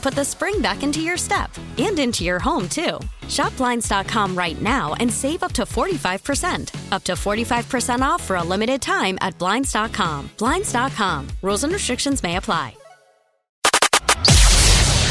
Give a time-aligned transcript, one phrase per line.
[0.00, 2.98] put the spring back into your step and into your home, too.
[3.28, 6.92] Shop Blinds.com right now and save up to 45%.
[6.92, 10.30] Up to 45% off for a limited time at Blinds.com.
[10.38, 11.28] Blinds.com.
[11.42, 12.74] Rules and restrictions may apply.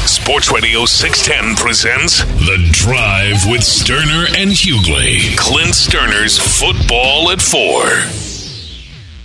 [0.06, 5.36] Sports Radio 610 presents The Drive with Stoerner and Hughley.
[5.36, 7.84] Clint Stoerner's Football at Four.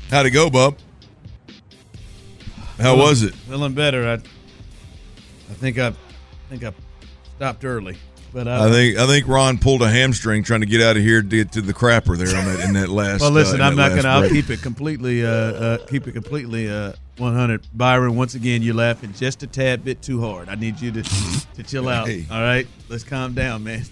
[0.09, 0.77] How'd it go, Bub?
[2.79, 3.33] How was it?
[3.33, 4.07] Feeling better.
[4.07, 4.19] I,
[5.49, 5.93] I think I,
[6.49, 6.73] think I
[7.35, 7.97] stopped early,
[8.33, 11.03] but uh, I think I think Ron pulled a hamstring trying to get out of
[11.03, 13.21] here to get to the crapper there on that in that last.
[13.21, 14.03] Well, listen, uh, I'm not gonna.
[14.03, 15.25] last I'll keep it completely.
[15.25, 16.69] Uh, uh, keep it completely.
[16.69, 17.66] Uh, 100.
[17.73, 20.50] Byron, once again, you're laughing just a tad bit too hard.
[20.50, 22.07] I need you to to chill out.
[22.07, 22.25] Hey.
[22.29, 23.83] All right, let's calm down, man.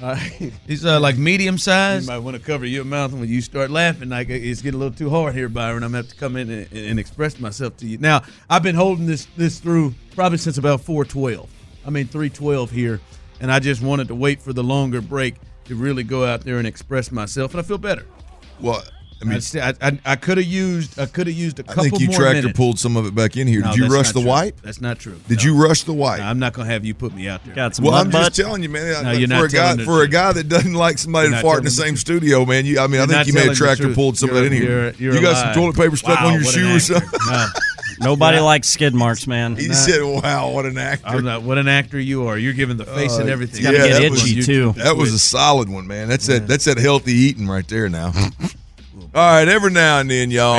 [0.02, 0.52] All right.
[0.66, 2.06] He's uh, like medium You size.
[2.06, 4.08] might want to cover your mouth when you start laughing.
[4.08, 5.82] Like it's getting a little too hard here, Byron.
[5.82, 7.98] I'm gonna have to come in and, and express myself to you.
[7.98, 11.50] Now, I've been holding this this through probably since about 412.
[11.86, 13.00] I mean 312 here,
[13.40, 15.34] and I just wanted to wait for the longer break
[15.66, 18.06] to really go out there and express myself, and I feel better.
[18.58, 18.82] Well,
[19.22, 21.62] I I mean, mean, I, I, I could have used I could have used a
[21.62, 22.56] I couple I think you tractor minutes.
[22.56, 23.60] pulled some of it back in here.
[23.60, 24.28] No, Did you rush the true.
[24.28, 24.54] white?
[24.62, 25.20] That's not true.
[25.28, 25.44] Did No.
[25.44, 26.20] you rush the white?
[26.20, 27.54] No, I'm not gonna have you put me out there.
[27.54, 28.32] Got some well, mud I'm butt.
[28.32, 29.02] just telling you, man.
[29.04, 30.98] No, like, you're for not a guy telling the for a guy that doesn't like
[30.98, 31.98] somebody You're to fart in the the same truth.
[32.00, 32.64] studio, man.
[32.64, 34.54] You, I mean, You're I think you may have tractor pulled some of You're- that
[34.54, 34.70] in here.
[34.70, 37.08] you're- you're you a got some toilet paper stuck Wow, on your shoe or something.
[38.02, 38.42] Nobody Yeah.
[38.44, 39.56] likes skid marks, man.
[39.56, 39.74] He Nah.
[39.74, 41.42] said, "Wow, what an actor!" I'm not.
[41.42, 42.38] What an actor you are!
[42.38, 43.62] You're giving the face and Uh, everything.
[43.62, 44.72] yeah, get that was- itchy, too.
[44.78, 46.08] That was a solid one, man.
[46.08, 46.48] That's that.
[46.48, 47.90] That's that healthy eating right there.
[47.90, 48.14] Now,
[49.14, 49.48] all right.
[49.48, 50.56] Every now and then, y'all.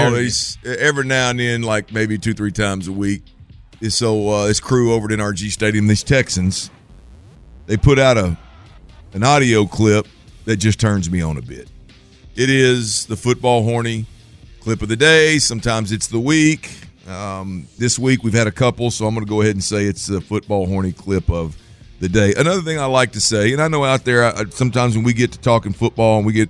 [0.65, 3.23] Every now and then, like maybe two, three times a week.
[3.79, 6.69] is So uh, this crew over at NRG Stadium, these Texans,
[7.67, 8.37] they put out a
[9.13, 10.07] an audio clip
[10.45, 11.69] that just turns me on a bit.
[12.35, 14.05] It is the football horny
[14.61, 15.37] clip of the day.
[15.39, 16.71] Sometimes it's the week.
[17.07, 19.85] Um, this week we've had a couple, so I'm going to go ahead and say
[19.85, 21.57] it's the football horny clip of
[21.99, 22.33] the day.
[22.37, 25.13] Another thing I like to say, and I know out there I, sometimes when we
[25.13, 26.49] get to talking football and we get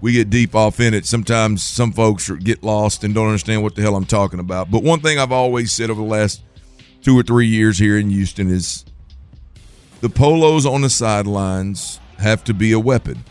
[0.00, 3.74] we get deep off in it, sometimes some folks get lost and don't understand what
[3.74, 4.70] the hell I'm talking about.
[4.70, 6.42] But one thing I've always said over the last
[7.02, 8.84] two or three years here in Houston is
[10.00, 13.24] the polos on the sidelines have to be a weapon.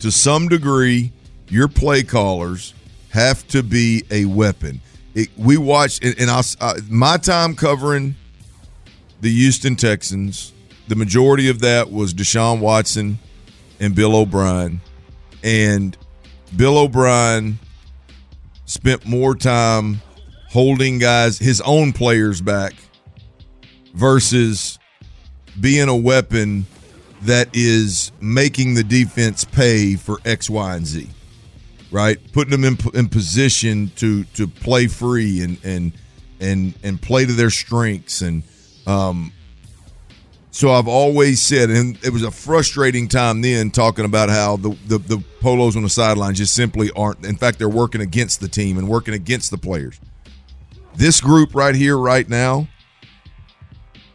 [0.00, 1.12] To some degree,
[1.48, 2.74] your play callers
[3.10, 4.80] have to be a weapon.
[5.14, 8.16] It, we watched, and, and I, uh, my time covering
[9.20, 10.52] the Houston Texans,
[10.88, 13.18] the majority of that was Deshaun Watson
[13.78, 14.80] and Bill O'Brien.
[15.42, 15.96] And
[16.56, 17.58] Bill O'Brien
[18.64, 20.00] spent more time
[20.48, 22.74] holding guys, his own players back,
[23.94, 24.78] versus
[25.60, 26.66] being a weapon
[27.22, 31.08] that is making the defense pay for X, Y, and Z.
[31.90, 35.92] Right, putting them in, in position to to play free and and
[36.40, 38.42] and and play to their strengths and
[38.86, 39.30] um,
[40.54, 44.76] so I've always said, and it was a frustrating time then talking about how the,
[44.86, 47.24] the, the polos on the sidelines just simply aren't.
[47.24, 49.98] In fact, they're working against the team and working against the players.
[50.94, 52.68] This group right here, right now,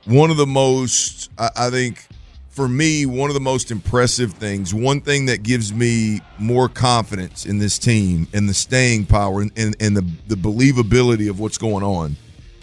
[0.06, 2.06] one of the most, I, I think,
[2.50, 7.48] for me, one of the most impressive things, one thing that gives me more confidence
[7.48, 11.58] in this team and the staying power and, and, and the, the believability of what's
[11.58, 12.16] going on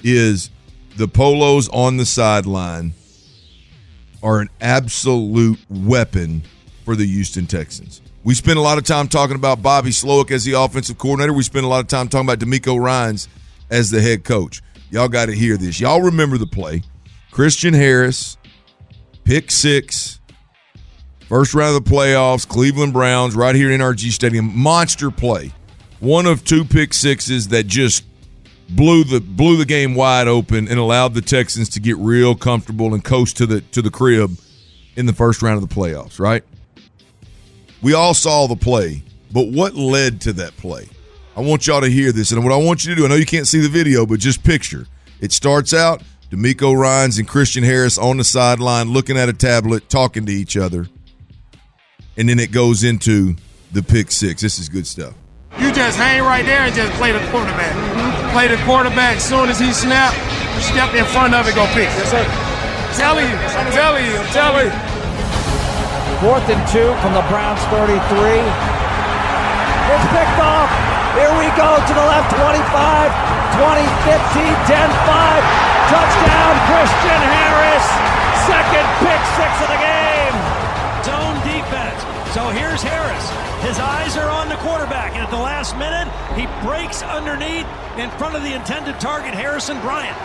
[0.05, 0.51] is
[0.97, 2.93] the polos on the sideline
[4.25, 6.43] are an absolute weapon
[6.85, 8.01] for the Houston Texans.
[8.25, 11.35] We spend a lot of time talking about Bobby Slowik as the offensive coordinator.
[11.35, 13.29] We spend a lot of time talking about DeMeco Ryans
[13.71, 14.63] as the head coach.
[14.91, 15.79] Y'all got to hear this.
[15.79, 16.83] Y'all remember the play.
[17.31, 18.39] Christian Harris,
[19.25, 20.21] pick six,
[21.29, 24.57] first round of the playoffs, Cleveland Browns, right here in NRG Stadium.
[24.57, 25.53] Monster play.
[26.01, 28.05] One of two pick sixes that just
[28.69, 32.95] blew the blew the game wide open and allowed the Texans to get real comfortable
[32.95, 34.39] and coast to the to the crib
[34.97, 36.45] in the first round of the playoffs, right?
[37.83, 39.03] We all saw the play,
[39.33, 40.89] but what led to that play?
[41.37, 43.17] I want y'all to hear this, and what I want you to do, I know
[43.17, 44.87] you can't see the video, but just picture.
[45.21, 49.89] It starts out DeMeco Ryans and Christian Harris on the sideline looking at a tablet,
[49.89, 50.87] talking to each other.
[52.17, 53.37] And then it goes into
[53.73, 54.41] the pick six.
[54.41, 55.15] This is good stuff.
[55.59, 57.71] You just hang right there and just play the quarterback.
[58.35, 59.23] Play the quarterback.
[59.23, 60.11] As soon as he snap,
[60.59, 61.87] step in front of it, go pick.
[61.95, 62.27] Yes, sir.
[62.27, 63.39] I'm telling you.
[63.39, 64.19] I'm telling you.
[64.19, 64.75] I'm telling you.
[66.19, 67.87] Fourth and two from the Browns 33.
[67.95, 68.03] It's
[70.11, 70.67] picked off.
[71.15, 72.59] Here we go to the left 25, 20,
[74.11, 75.95] 15, 10, 5.
[75.95, 77.87] Touchdown, Christian Harris.
[78.51, 80.35] Second pick six of the game.
[81.07, 82.03] Zone defense.
[82.35, 83.44] So here's Harris.
[83.65, 86.05] His eyes are on the quarterback, and at the last minute,
[86.37, 87.65] he breaks underneath
[87.97, 90.17] in front of the intended target, Harrison Bryant.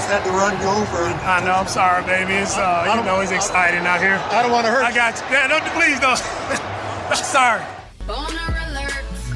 [0.00, 1.04] Is that the run go for?
[1.04, 1.52] I know.
[1.52, 2.32] I'm sorry, baby.
[2.40, 4.16] It's uh, you know, it's exciting out here.
[4.32, 4.82] I don't want to hurt.
[4.82, 5.26] I got you.
[5.28, 6.16] Yeah, don't please don't.
[7.22, 7.60] sorry.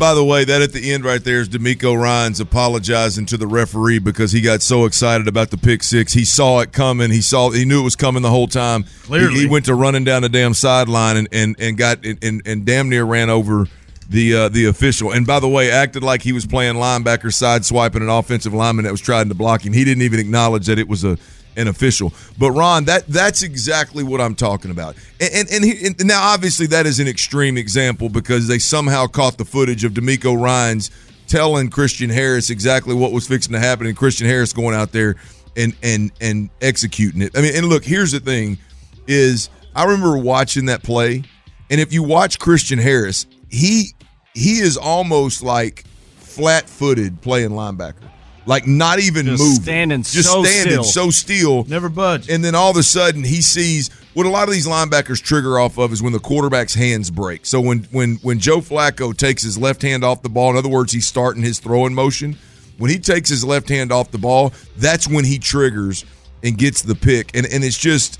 [0.02, 3.46] By the way, that at the end right there is DeMeco Ryans apologizing to the
[3.46, 6.12] referee because he got so excited about the pick six.
[6.12, 7.12] He saw it coming.
[7.12, 8.82] He saw he knew it was coming the whole time.
[9.04, 9.34] Clearly.
[9.34, 12.66] He, he went to running down the damn sideline and and, and got and, and
[12.66, 13.69] damn near ran over
[14.08, 15.12] the uh, the official.
[15.12, 18.87] And by the way, acted like he was playing linebacker side swiping an offensive lineman
[18.87, 19.72] that was trying to block him.
[19.72, 21.16] He didn't even acknowledge that it was a
[21.56, 22.12] an official.
[22.38, 24.96] But Ron, that that's exactly what I'm talking about.
[25.20, 29.06] And and, and, he, and now obviously that is an extreme example because they somehow
[29.06, 30.90] caught the footage of DeMeco Ryans
[31.26, 35.16] telling Christian Harris exactly what was fixing to happen, and Christian Harris going out there
[35.56, 37.37] and and and executing it.
[37.37, 38.58] I mean, and look, here's the thing:
[39.06, 41.25] is I remember watching that play,
[41.70, 43.94] and if you watch Christian Harris, he
[44.34, 45.84] he is almost like
[46.16, 48.12] flat-footed playing linebacker.
[48.44, 50.85] Like not even Just moving, standing just so standing still.
[50.85, 52.29] so still, Never budge.
[52.29, 55.59] and then all of a sudden he sees what a lot of these linebackers trigger
[55.59, 57.47] off of is when the quarterback's hands break.
[57.47, 60.69] So when when when Joe Flacco takes his left hand off the ball, in other
[60.69, 62.37] words, he's starting his throwing motion.
[62.79, 66.05] When he takes his left hand off the ball, that's when he triggers
[66.43, 67.37] and gets the pick.
[67.37, 68.19] And and it's just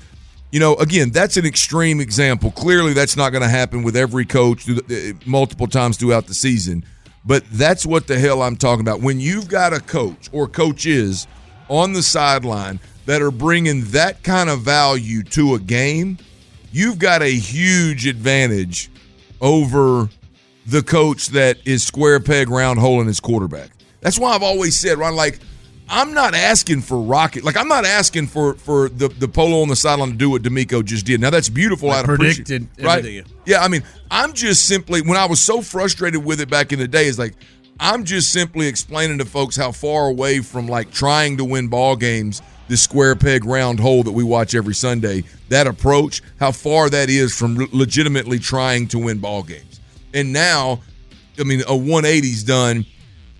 [0.53, 2.51] you know, again, that's an extreme example.
[2.51, 6.27] Clearly, that's not going to happen with every coach through the, uh, multiple times throughout
[6.27, 6.85] the season.
[7.25, 9.01] But that's what the hell I'm talking about.
[9.01, 11.27] When you've got a coach or coaches
[11.69, 16.17] on the sideline that are bringing that kind of value to a game,
[16.71, 18.89] you've got a huge advantage
[19.39, 20.09] over
[20.65, 23.69] the coach that is square peg round hole in his quarterback.
[24.01, 25.39] That's why I've always said, Ron, like,
[25.89, 27.43] I'm not asking for rocket.
[27.43, 30.41] Like, I'm not asking for for the, the polo on the sideline to do what
[30.41, 31.19] DeMeco just did.
[31.19, 31.89] Now, that's beautiful.
[31.89, 33.25] Like I'd predicted right?
[33.45, 36.79] Yeah, I mean, I'm just simply when I was so frustrated with it back in
[36.79, 37.35] the day, is like
[37.79, 41.95] I'm just simply explaining to folks how far away from like trying to win ball
[41.95, 46.89] games, this square peg round hole that we watch every Sunday, that approach, how far
[46.89, 49.79] that is from legitimately trying to win ball games.
[50.13, 50.81] And now,
[51.39, 52.85] I mean, a 180's done,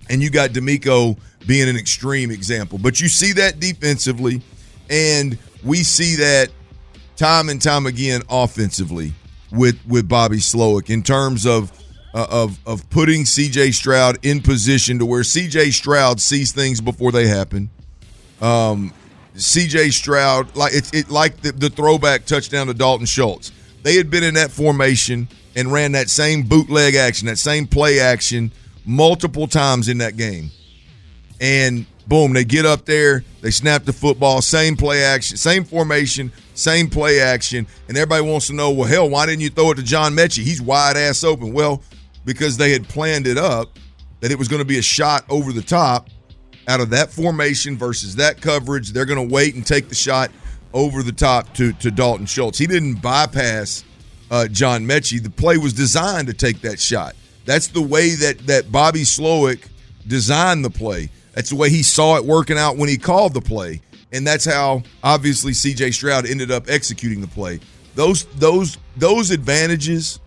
[0.09, 2.77] and you got DeMeco being an extreme example.
[2.77, 4.41] But you see that defensively,
[4.89, 6.49] and we see that
[7.15, 9.13] time and time again offensively
[9.51, 11.71] with with Bobby Slowik in terms of
[12.13, 17.11] uh, of of putting CJ Stroud in position to where CJ Stroud sees things before
[17.11, 17.69] they happen.
[18.41, 18.93] Um,
[19.35, 23.51] CJ Stroud like it's it like the, the throwback touchdown to Dalton Schultz.
[23.83, 27.99] They had been in that formation and ran that same bootleg action, that same play
[27.99, 28.51] action
[28.85, 30.51] multiple times in that game
[31.39, 36.31] and boom, they get up there, they snap the football, same play action, same formation,
[36.53, 39.75] same play action, and everybody wants to know, well, hell, why didn't you throw it
[39.75, 40.43] to John Metchie?
[40.43, 41.53] He's wide ass open.
[41.53, 41.81] Well,
[42.25, 43.77] because they had planned it up
[44.21, 46.09] that it was going to be a shot over the top
[46.67, 48.91] out of that formation versus that coverage.
[48.91, 50.31] They're going to wait and take the shot
[50.73, 52.57] over the top to to Dalton Schultz.
[52.57, 53.83] He didn't bypass
[54.31, 55.21] uh, John Metchie.
[55.21, 57.15] The play was designed to take that shot.
[57.45, 59.67] That's the way that that Bobby Slowik
[60.07, 61.09] designed the play.
[61.33, 64.45] That's the way he saw it working out when he called the play, and that's
[64.45, 65.91] how obviously C.J.
[65.91, 67.59] Stroud ended up executing the play.
[67.95, 70.19] Those those those advantages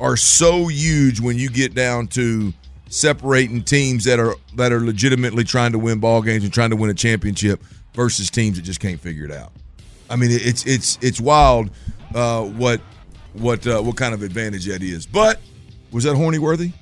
[0.00, 2.52] are so huge when you get down to
[2.88, 6.76] separating teams that are that are legitimately trying to win ball games and trying to
[6.76, 7.62] win a championship
[7.94, 9.52] versus teams that just can't figure it out.
[10.10, 11.70] I mean, it's it's it's wild
[12.14, 12.80] uh, what
[13.34, 15.06] what uh, what kind of advantage that is.
[15.06, 15.40] But
[15.92, 16.72] was that horny worthy?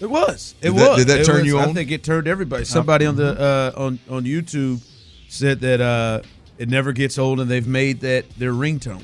[0.00, 0.54] It was.
[0.60, 0.98] It Did that- was.
[0.98, 1.70] did that It turn was- you on?
[1.70, 2.64] I think it turned everybody.
[2.64, 4.80] Somebody on the uh, on on YouTube
[5.28, 6.20] said that uh,
[6.58, 9.02] it never gets old, and they've made that their ringtone.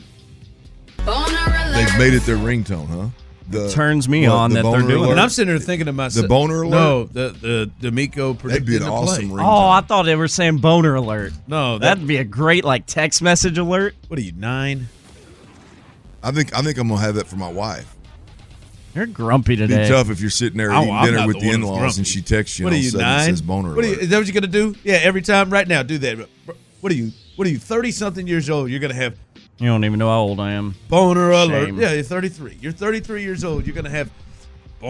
[0.99, 3.09] They've made it their ringtone, huh?
[3.51, 5.11] The, turns me what, on the that they're doing alert?
[5.11, 6.71] And I'm sitting there thinking to myself, The boner alert?
[6.71, 9.39] No, the the DeMeco predicted That'd be an the awesome play.
[9.39, 9.47] ringtone.
[9.47, 11.35] Oh, I thought they were saying boner alert.
[11.47, 13.95] No, that, That'd be a great like text message alert.
[14.09, 14.89] what are you nine?
[16.23, 17.94] I think I think I'm gonna have that for my wife.
[18.95, 21.51] You're grumpy It'd be tough if you're sitting there eating I'm dinner with the the
[21.55, 23.27] in-laws and she texts you What and are you of a sudden nine?
[23.31, 24.75] says boner What are you, is that what you're gonna do?
[24.85, 26.29] Yeah, every time right now, do that.
[26.81, 27.11] What are you?
[27.37, 27.59] What are you?
[27.59, 28.71] Thirty something years old.
[28.71, 29.17] You're gonna have
[29.59, 30.75] You don't even know how old I am.
[30.89, 31.75] boner alert.
[31.75, 32.59] Yeah, you're 33.
[32.61, 33.67] You're 33 years old.
[33.67, 34.11] You're gonna have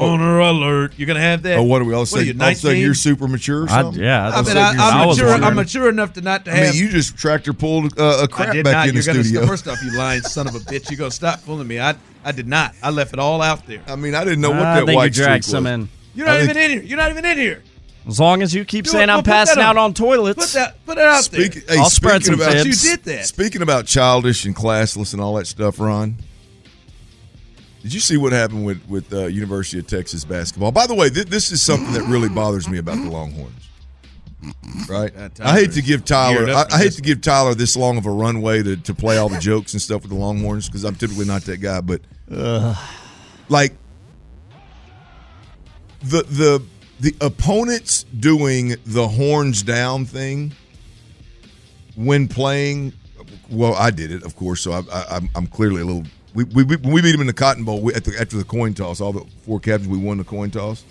[0.01, 0.95] boner alert.
[0.97, 1.59] You're gonna have that.
[1.59, 2.27] Oh, what are we all What are saying?
[2.27, 2.83] you, All of a sudden 19?
[2.85, 6.13] you're super mature or I, yeah, I, I, mean, I, I'm, mature, I'm mature enough
[6.15, 6.69] to not to have.
[6.69, 8.89] I mean, you just tractor pulled uh, a I crap back not.
[8.89, 9.47] in You're the gonna studio.
[9.47, 10.91] first off, you lying son of a bitch.
[10.91, 11.81] You're gonna stop fooling me.
[11.81, 12.75] I I did not.
[12.83, 13.83] I left it all out there.
[13.87, 15.73] I mean, I didn't know what I that think white you dragged streak some was.
[15.73, 15.89] in.
[16.15, 16.89] You're not I even think- in here.
[16.89, 17.63] You're not even in here.
[18.07, 19.13] As long as you keep Do saying it.
[19.13, 20.39] I'm passing out on toilets.
[20.39, 20.85] Put that.
[20.85, 21.77] Put it out Speak, there.
[21.77, 22.85] hey, I'll spread some about fibs.
[22.85, 23.25] You did that.
[23.27, 26.17] Speaking about childish and classless and all that stuff, Ron.
[27.85, 30.73] Did you see what happened with with uh, University of Texas basketball?
[30.73, 33.69] By the way, th- this is something that really bothers me about the Longhorns.
[34.89, 35.13] Right?
[35.15, 36.47] Yeah, I hate to give Tyler.
[36.51, 39.29] I, I hate to give Tyler this long of a runway to, to play all
[39.29, 41.81] the jokes and stuff with the Longhorns because I'm typically not that guy.
[41.83, 42.01] But
[43.51, 43.75] like
[46.01, 46.63] the the
[47.01, 50.53] the opponents doing the horns down thing
[51.97, 52.95] when playing.
[53.51, 54.63] Well, I did it, of course.
[54.63, 56.05] So I, I, I'm- I'm clearly a little.
[56.35, 58.45] We, we, we, we beat them in the Cotton Bowl we, at the, after the
[58.45, 59.01] coin toss.
[59.01, 60.85] All the four captains, we won the coin toss,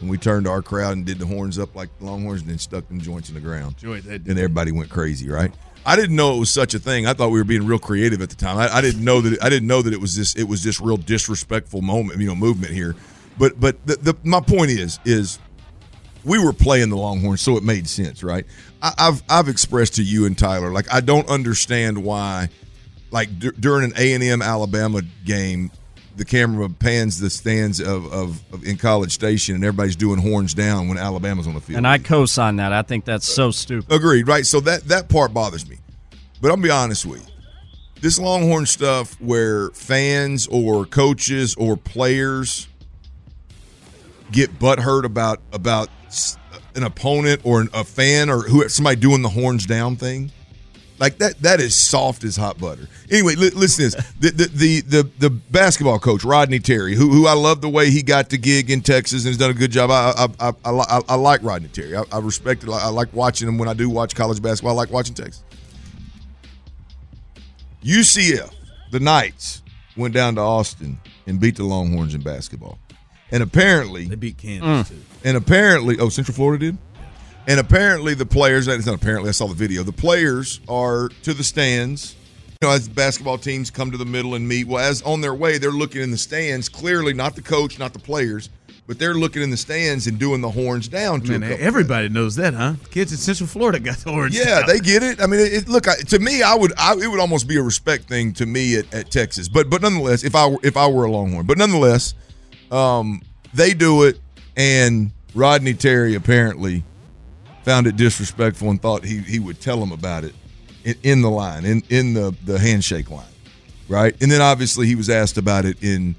[0.00, 2.58] and we turned to our crowd and did the horns up like Longhorns, and then
[2.58, 3.76] stuck them joints in the ground.
[3.80, 5.52] They did and everybody went crazy, right?
[5.86, 7.06] I didn't know it was such a thing.
[7.06, 8.58] I thought we were being real creative at the time.
[8.58, 9.34] I, I didn't know that.
[9.34, 10.34] It, I didn't know that it was this.
[10.34, 12.94] It was this real disrespectful moment, you know, movement here.
[13.38, 15.38] But but the, the my point is is
[16.24, 18.44] we were playing the Longhorns, so it made sense, right?
[18.82, 22.48] I, I've I've expressed to you and Tyler like I don't understand why,
[23.10, 25.70] like d- during an A and M Alabama game,
[26.16, 30.52] the camera pans the stands of, of, of in College Station and everybody's doing horns
[30.54, 31.76] down when Alabama's on the field.
[31.78, 32.72] and I co-sign that.
[32.72, 33.92] I think that's so stupid.
[33.92, 34.44] Agreed, right?
[34.44, 35.78] So that that part bothers me.
[36.40, 37.32] But I'll be honest with you.
[38.00, 42.68] This Longhorn stuff where fans or coaches or players
[44.30, 45.88] get butthurt about about
[46.74, 50.30] an opponent or an, a fan or who somebody doing the horns down thing.
[50.98, 52.88] Like that that is soft as hot butter.
[53.10, 54.12] Anyway, li- listen to this.
[54.18, 57.90] The, the the the the basketball coach Rodney Terry, who who I love the way
[57.90, 59.90] he got the gig in Texas and has done a good job.
[59.90, 61.96] I I I, I, I, I like Rodney Terry.
[61.96, 62.70] I, I respect it.
[62.70, 64.72] I like watching him when I do watch college basketball.
[64.72, 65.44] I like watching Texas.
[67.84, 68.52] UCF,
[68.90, 69.62] the Knights,
[69.96, 72.78] went down to Austin and beat the Longhorns in basketball.
[73.30, 74.88] And apparently, They beat Kansas mm.
[74.88, 75.02] too.
[75.22, 76.78] and apparently, oh, Central Florida did.
[77.48, 78.68] And apparently, the players.
[78.68, 79.30] It's not apparently.
[79.30, 79.82] I saw the video.
[79.82, 82.14] The players are to the stands.
[82.60, 84.66] You know, as basketball teams come to the middle and meet.
[84.66, 86.68] Well, as on their way, they're looking in the stands.
[86.68, 88.50] Clearly, not the coach, not the players,
[88.86, 91.22] but they're looking in the stands and doing the horns down.
[91.22, 92.74] To Man, everybody knows that, huh?
[92.90, 94.36] Kids in Central Florida got the orange.
[94.36, 94.68] yeah, down.
[94.68, 95.22] they get it.
[95.22, 96.42] I mean, it, it- look I, to me.
[96.42, 96.72] I would.
[96.76, 99.48] I, it would almost be a respect thing to me at, at Texas.
[99.48, 102.12] But but nonetheless, if I were if I were a Longhorn, but nonetheless,
[102.70, 103.22] um,
[103.54, 104.18] they do it,
[104.54, 106.82] and Rodney Terry apparently
[107.68, 110.34] found it disrespectful and thought he he would tell him about it
[110.84, 113.26] in, in the line in in the the handshake line,
[113.90, 114.16] right?
[114.22, 116.16] And then obviously he was asked about it in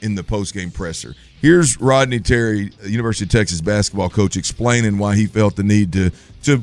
[0.00, 1.16] in, the post game presser.
[1.42, 6.12] Here's Rodney Terry, University of Texas basketball coach, explaining why he felt the need to
[6.44, 6.62] to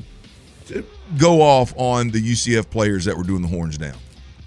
[0.68, 0.86] to
[1.18, 3.98] go off on the UCF players that were doing the horns down.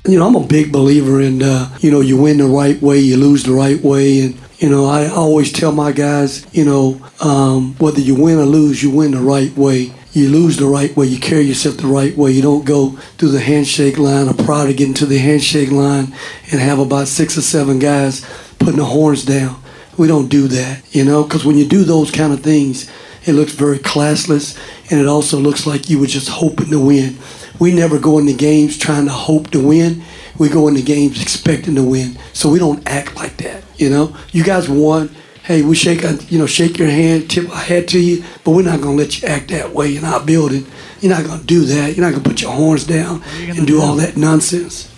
[0.08, 3.00] You know, I'm a big believer in, uh, you know, you win the right way,
[3.00, 4.20] you lose the right way.
[4.20, 8.44] And, you know, I always tell my guys, you know, um, whether you win or
[8.44, 9.92] lose, you win the right way.
[10.12, 12.30] You lose the right way, you carry yourself the right way.
[12.30, 16.14] You don't go through the handshake line or prior to get into the handshake line
[16.52, 18.24] and have about six or seven guys
[18.60, 19.60] putting the horns down.
[19.98, 22.88] We don't do that, you know, because when you do those kind of things,
[23.24, 24.56] it looks very classless
[24.90, 27.18] and it also looks like you were just hoping to win.
[27.58, 30.04] We never go into games trying to hope to win.
[30.38, 32.18] We go into games expecting to win.
[32.32, 34.16] So we don't act like that, you know.
[34.32, 35.14] You guys won.
[35.44, 38.62] Hey, we shake, you know, shake your hand, tip our hat to you, but we're
[38.62, 40.66] not gonna let you act that way in our building.
[41.00, 41.94] You're not gonna do that.
[41.94, 44.90] You're not gonna put your horns down and do all that nonsense.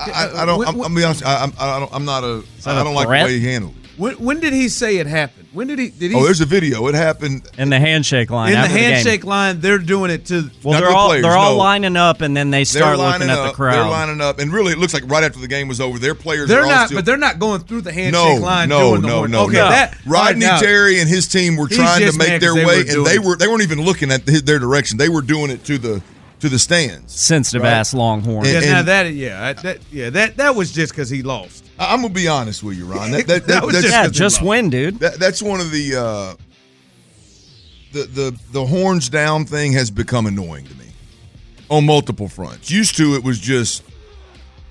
[0.00, 0.66] I, I, I don't.
[0.66, 1.24] I'm, I'm be honest.
[1.24, 2.42] I, I'm, I don't, I'm not a.
[2.64, 3.79] that I a don't like the way he handled it.
[3.96, 5.48] When, when did he say it happened?
[5.52, 5.88] When did he?
[5.90, 6.16] Did he?
[6.16, 6.86] Oh, there's a video.
[6.86, 8.48] It happened in the handshake line.
[8.48, 8.92] in the after game.
[8.92, 9.60] handshake line.
[9.60, 10.48] They're doing it to.
[10.62, 11.58] Well, they're the all players, they're all no.
[11.58, 13.50] lining up, and then they start lining looking at up.
[13.52, 13.74] the crowd.
[13.74, 16.14] They're lining up, and really, it looks like right after the game was over, their
[16.14, 16.48] players.
[16.48, 18.68] They're are all not, still, but they're not going through the handshake no, line.
[18.68, 19.30] no, doing no, horn.
[19.32, 19.68] no, Okay, no.
[19.70, 22.64] that Rodney right Terry and his team were trying to make mad their 'cause they
[22.66, 24.98] way, and they were they weren't even looking at the, their direction.
[24.98, 26.00] They were doing it to the
[26.40, 27.14] to the stands.
[27.18, 27.72] Sensitive Right.
[27.72, 28.44] ass Longhorn.
[28.46, 31.64] Yeah, And- now that yeah, that yeah, that that was just because he lost.
[31.78, 33.10] I- I'm gonna be honest with you, Ron.
[33.12, 34.98] That, that, That was that's, just yeah, 'cause he just win, dude.
[35.00, 36.34] that, that's one of the uh,
[37.92, 40.86] the the the horns down thing has become annoying to me
[41.68, 42.70] on multiple fronts.
[42.70, 43.82] Used to it was just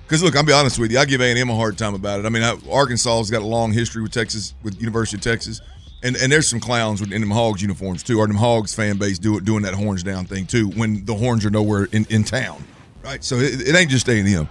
[0.08, 1.00] because look, I'll be honest with you.
[1.00, 2.26] I give A and M a hard time about it.
[2.26, 5.62] I mean, I, Arkansas has got a long history with Texas, with University of Texas,
[6.04, 8.20] and and there's some clowns in them Hogs uniforms too.
[8.20, 11.46] Or them Hogs fan base do doing that horns down thing too when the horns
[11.46, 12.64] are nowhere in, in town,
[13.04, 13.24] right?
[13.24, 14.48] So it, it ain't just A and.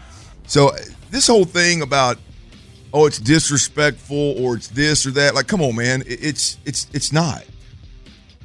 [0.47, 0.76] So uh,
[1.11, 2.19] this whole thing about
[2.93, 6.87] oh it's disrespectful or it's this or that, like come on, man, it, it's it's
[6.93, 7.45] it's not.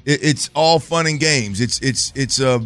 [0.05, 1.62] It, it's all fun and games.
[1.62, 2.62] It's it's it's a.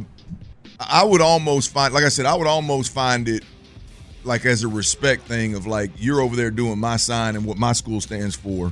[0.80, 3.44] I would almost find, like I said, I would almost find it
[4.24, 7.58] like as a respect thing of like you're over there doing my sign and what
[7.58, 8.72] my school stands for,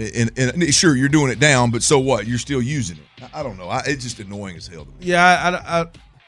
[0.00, 2.26] and, and, and sure you're doing it down, but so what?
[2.26, 3.30] You're still using it.
[3.32, 3.68] I, I don't know.
[3.68, 4.96] I, it's just annoying as hell to me.
[5.00, 5.86] Yeah, I, I, I,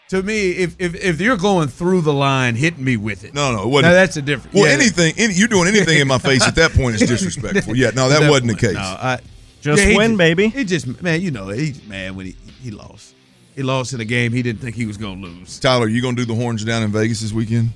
[0.09, 3.33] to me, if, if if you're going through the line, hitting me with it.
[3.33, 3.93] No, no, it wasn't.
[3.93, 4.55] Now, that's a different.
[4.55, 4.75] Well, yeah.
[4.75, 7.75] anything, any, you doing anything in my face at that point is disrespectful.
[7.75, 8.75] Yeah, no, that, At wasn't the case.
[8.75, 9.21] No, I,
[9.63, 10.49] Just yeah, win, just- baby.
[10.49, 13.15] He just man, you know, he's mad when he he lost.
[13.55, 15.59] He lost in a game he didn't think he was going to lose.
[15.61, 17.71] Tyler, you gonna do the horns down in Vegas this weekend?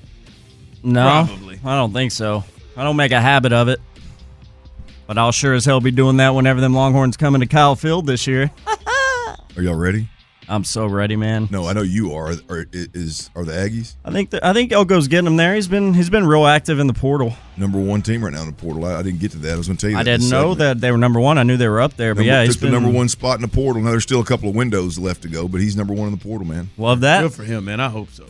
[0.83, 1.59] No, Probably.
[1.65, 2.43] I don't think so.
[2.75, 3.79] I don't make a habit of it.
[5.07, 8.05] But I'll sure as hell be doing that whenever them Longhorns come into Kyle Field
[8.05, 8.51] this year.
[9.57, 10.09] Are y'all ready?
[10.49, 11.49] I'm so ready, man.
[11.51, 12.33] No, I know you are.
[12.49, 15.55] Are is are the Aggies I think that, I think Elko's getting him there.
[15.55, 17.33] He's been he's been real active in the portal.
[17.57, 18.85] number one team right now in the portal?
[18.85, 19.53] I, I didn't get to that.
[19.53, 19.97] I was gonna tell you.
[19.97, 20.59] I that didn't know segment.
[20.59, 21.37] that they were number one.
[21.37, 23.09] I knew they were up there, but Number, yeah, he's took the been number one
[23.09, 23.81] spot in the portal.
[23.81, 26.11] Now there's still a couple of windows left to go, but he's number one in
[26.17, 26.69] the portal, man.
[26.77, 27.23] Love that.
[27.23, 27.81] Good for him, man.
[27.81, 28.25] I hope so.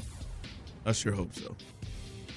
[0.88, 1.56] I sure hope so.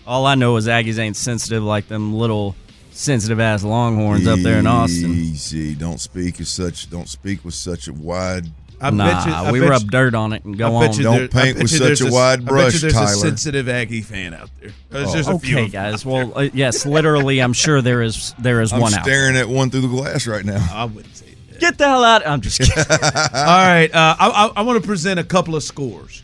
[0.06, 2.54] All I know is Aggies ain't sensitive like them little
[3.00, 5.10] sensitive ass Longhorns up there in Austin.
[5.12, 5.74] Easy.
[5.74, 6.88] Don't speak as such.
[6.90, 8.46] Don't speak with such a wide.
[8.82, 10.92] I nah, bet you, I we bet rub you- dirt on it and go on.
[10.94, 13.12] you Don't paint with such there's a s- wide I bet you there's Tyler.
[13.12, 14.70] a sensitive Aggie fan out there.
[14.88, 15.68] There's just a okay, of them.
[15.70, 16.06] guys.
[16.06, 19.02] Well, uh, yes, literally, I'm sure there is there is I'm one out.
[19.04, 20.66] staring at one through the glass right now.
[20.72, 21.60] I wouldn't say that.
[21.60, 22.26] Get the hell out!
[22.26, 22.74] I'm just kidding.
[22.90, 22.96] All
[23.34, 26.22] right, uh, I, I, I want to present a couple of scores.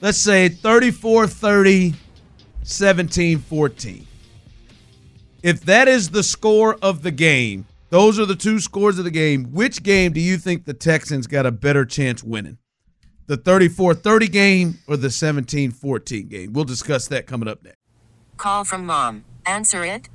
[0.00, 1.94] Let's say 34 30,
[2.64, 4.06] 17 14.
[5.42, 9.10] If that is the score of the game, those are the two scores of the
[9.10, 9.52] game.
[9.52, 12.58] Which game do you think the Texans got a better chance winning?
[13.26, 16.52] The 34 30 game or the 17 14 game?
[16.52, 17.76] We'll discuss that coming up next.
[18.36, 19.24] Call from mom.
[19.46, 20.08] Answer it.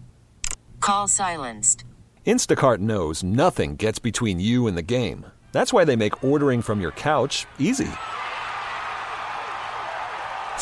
[0.81, 1.85] Call silenced.
[2.25, 5.25] Instacart knows nothing gets between you and the game.
[5.53, 7.89] That's why they make ordering from your couch easy.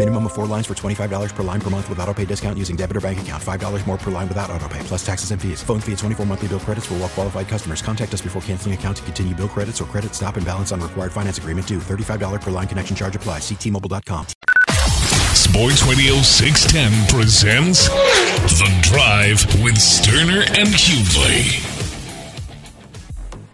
[0.00, 2.74] Minimum of four lines for $25 per line per month with auto pay discount using
[2.74, 3.42] debit or bank account.
[3.42, 5.62] $5 more per line without auto pay, plus taxes and fees.
[5.62, 7.82] Phone fee at 24 monthly bill credits for well qualified customers.
[7.82, 10.80] Contact us before canceling account to continue bill credits or credit stop and balance on
[10.80, 11.80] required finance agreement due.
[11.80, 13.42] $35 per line connection charge applies.
[13.42, 14.26] Ctmobile.com.
[15.34, 21.76] Sports Radio 610 presents The Drive with Stoerner and Hughley.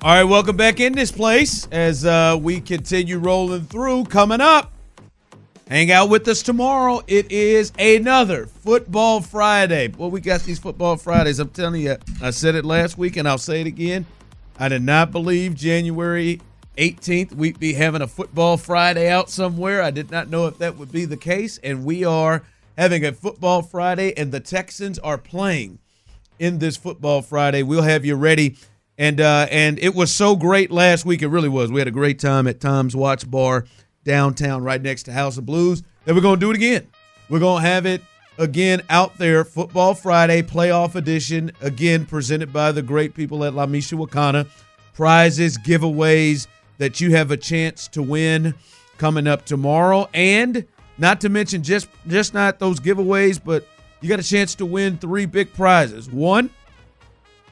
[0.01, 4.05] All right, welcome back in this place as uh, we continue rolling through.
[4.05, 4.71] Coming up,
[5.69, 7.03] hang out with us tomorrow.
[7.07, 9.93] It is another Football Friday.
[9.97, 11.41] Well, we got these Football Fridays.
[11.41, 14.07] I'm telling you, I said it last week and I'll say it again.
[14.59, 16.41] I did not believe January
[16.79, 19.83] 18th we'd be having a Football Friday out somewhere.
[19.83, 22.43] I did not know if that would be the case, and we are
[22.77, 25.79] having a Football Friday, and the Texans are playing
[26.39, 27.63] in this Football Friday.
[27.63, 28.57] We'll have you ready.
[28.99, 31.21] And uh, and it was so great last week.
[31.21, 31.71] It really was.
[31.71, 33.67] We had a great time at Tom's Watch Bar
[34.07, 35.83] downtown, right next to House of Blues.
[36.07, 36.87] Then we're gonna do it again.
[37.29, 38.01] We're gonna have it
[38.39, 39.45] again out there.
[39.45, 44.47] Football Friday playoff edition again, presented by the great people at La Michoacana.
[44.95, 46.47] Prizes, giveaways
[46.79, 48.55] that you have a chance to win
[48.97, 50.65] coming up tomorrow, and
[50.97, 53.67] not to mention just just not those giveaways, but
[54.01, 56.11] you got a chance to win three big prizes.
[56.11, 56.49] One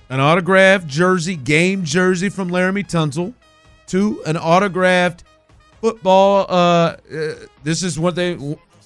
[0.08, 3.34] an autographed jersey, game jersey from Laremy Tunsil.
[3.86, 5.24] Two, an autographed
[5.84, 6.46] football.
[6.48, 6.96] Uh, uh,
[7.62, 8.34] this is what they,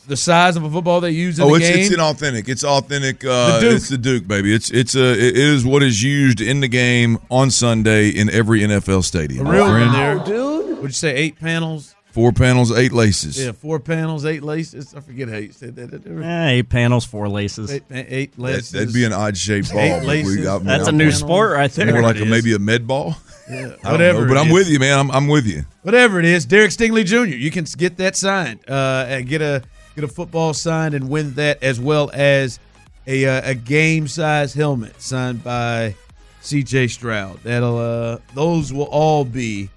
[0.09, 1.79] the size of a football they use in oh, the it's game.
[1.79, 2.49] it's inauthentic.
[2.49, 3.25] It's authentic.
[3.25, 3.77] Uh, The Duke.
[3.77, 4.55] It's the Duke, baby.
[4.55, 8.61] It's it's a it is what is used in the game on Sunday in every
[8.61, 9.47] NFL stadium.
[9.47, 9.95] a real my one friend.
[9.95, 10.79] there, dude.
[10.79, 11.95] Would you say eight panels?
[12.19, 13.39] Four panels, eight laces.
[13.41, 14.93] Yeah, four panels, eight laces.
[14.93, 16.05] I forget how you said that.
[16.05, 17.71] Eh, eight panels, four laces.
[17.71, 18.71] Eight, eight That, laces.
[18.73, 19.79] that'd be an odd shaped ball.
[19.79, 20.37] Eight laces.
[20.39, 21.93] we got- That's a I'm- new sport right there.
[21.93, 23.17] More like a, maybe a med ball.
[23.49, 24.23] Yeah, whatever.
[24.23, 24.99] know, but I'm with you, man.
[24.99, 25.65] I'm, I'm with you.
[25.83, 27.37] whatever it is, Derek Stingley Jr.
[27.37, 29.63] You can get that signed, uh, and get a
[29.95, 32.59] get a football signed and win that as well as
[33.07, 35.95] a uh, a game size helmet signed by
[36.41, 36.89] C.J.
[36.89, 37.39] Stroud.
[37.45, 39.71] That'll uh, those will all be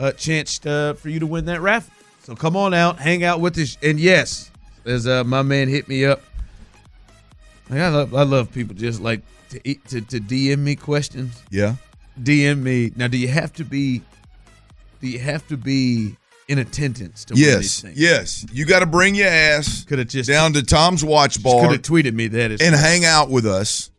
[0.00, 1.92] a chance to, for you to win that raffle.
[2.22, 4.50] So come on out, hang out with us, and yes,
[4.84, 6.20] as uh, my man hit me up.
[7.68, 11.42] Like, I love I love people just like to eat, to to DM me questions.
[11.50, 11.76] Yeah.
[12.20, 13.08] DM me now.
[13.08, 14.02] Do you have to be?
[15.00, 16.16] Do you have to be
[16.50, 18.46] in attendance to win these Yes, yes.
[18.52, 21.72] You got to bring your ass Could have just down to Tom's Watch Bar Could
[21.72, 23.90] have tweeted me that and hang out with us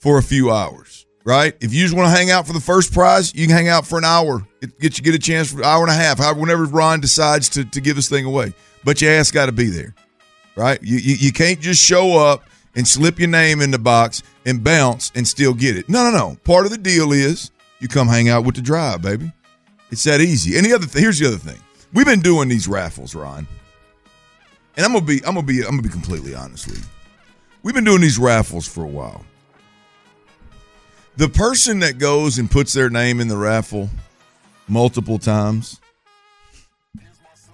[0.00, 1.54] for a few hours, right?
[1.60, 3.86] If you just want to hang out for the first prize, you can hang out
[3.86, 4.44] for an hour.
[4.80, 7.48] Get you get a chance for an hour and a half, however, whenever Ron decides
[7.50, 8.52] to, to give this thing away.
[8.82, 9.94] But your ass got to be there,
[10.56, 10.82] right?
[10.82, 14.64] You, you you can't just show up and slip your name in the box and
[14.64, 15.88] bounce and still get it.
[15.88, 16.36] No, no, no.
[16.42, 19.32] Part of the deal is you come hang out with the drive, baby.
[19.92, 20.58] It's that easy.
[20.58, 21.60] Any other thing, here's the other thing.
[21.92, 23.46] We've been doing these raffles, Ron.
[24.76, 26.84] And I'm gonna be I'm gonna be I'm gonna be completely honest with you.
[27.62, 29.24] We've been doing these raffles for a while.
[31.16, 33.90] The person that goes and puts their name in the raffle
[34.68, 35.80] multiple times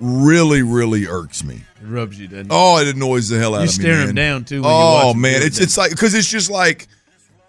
[0.01, 1.57] really, really irks me.
[1.83, 2.53] It rubs you, doesn't it?
[2.55, 3.83] Oh, it annoys the hell out You of me.
[3.85, 4.15] stare 'em man.
[4.15, 6.87] down, too, when you oh man, it's it's like because it's just like,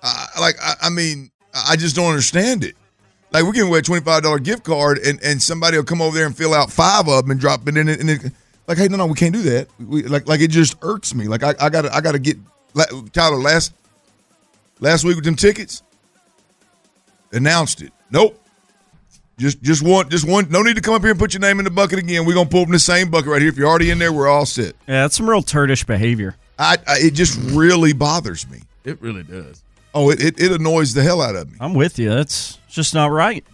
[0.01, 2.75] uh, like I, I mean, I just don't understand it.
[3.31, 6.01] Like we're giving away a twenty five dollar gift card, and and somebody will come
[6.01, 8.21] over there and fill out five of them and drop it in it, and it,
[8.67, 9.67] like, hey, no, no, we can't do that.
[9.79, 11.27] We, like, like it just irks me.
[11.27, 12.37] Like I, I gotta, I gotta get
[13.13, 13.73] Tyler last
[14.79, 15.83] last week with them tickets.
[17.31, 17.91] Announced it.
[18.09, 18.41] Nope.
[19.37, 20.49] Just, just one, just one.
[20.49, 22.25] No need to come up here and put your name in the bucket again.
[22.25, 23.49] We're gonna pull from the same bucket right here.
[23.49, 24.75] If you're already in there, we're all set.
[24.87, 26.35] Yeah, that's some real turdish behavior.
[26.57, 28.61] I, I it just really bothers me.
[28.83, 29.63] It really does.
[29.93, 31.57] Oh, it, it, it annoys the hell out of me.
[31.59, 32.09] I'm with you.
[32.09, 33.45] That's just not right.